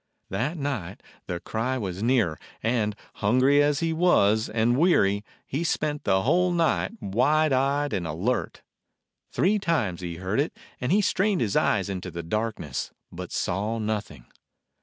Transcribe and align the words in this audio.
That 0.31 0.57
night 0.57 1.03
the 1.27 1.39
cry 1.39 1.77
was 1.77 2.01
nearer, 2.01 2.39
and, 2.63 2.95
hungry 3.17 3.61
as 3.61 3.81
he 3.81 3.93
was 3.93 4.49
and 4.49 4.75
weary, 4.75 5.23
he 5.45 5.63
spent 5.63 6.05
the 6.05 6.23
whole 6.23 6.51
night 6.51 6.99
wide 6.99 7.53
eyed 7.53 7.93
and 7.93 8.07
alert. 8.07 8.63
Three 9.31 9.59
times 9.59 10.01
he 10.01 10.15
heard 10.15 10.39
it, 10.39 10.57
and 10.79 10.91
he 10.91 11.01
strained 11.01 11.41
his 11.41 11.55
eyes 11.55 11.87
into 11.87 12.09
the 12.09 12.23
darkness, 12.23 12.89
but 13.11 13.31
saw 13.31 13.77
nothing. 13.77 14.25